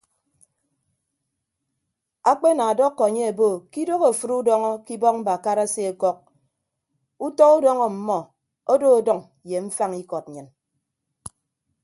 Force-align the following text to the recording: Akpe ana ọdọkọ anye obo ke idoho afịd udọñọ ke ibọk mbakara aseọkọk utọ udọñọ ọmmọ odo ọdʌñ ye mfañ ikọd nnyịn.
Akpe 2.31 2.47
ana 2.53 2.63
ọdọkọ 2.71 3.01
anye 3.09 3.25
obo 3.31 3.47
ke 3.71 3.77
idoho 3.83 4.05
afịd 4.11 4.31
udọñọ 4.41 4.69
ke 4.85 4.91
ibọk 4.97 5.15
mbakara 5.19 5.63
aseọkọk 5.67 6.17
utọ 7.25 7.43
udọñọ 7.57 7.83
ọmmọ 7.89 8.17
odo 8.71 8.87
ọdʌñ 8.99 9.19
ye 9.49 9.57
mfañ 9.65 9.91
ikọd 10.03 10.25
nnyịn. 10.29 10.47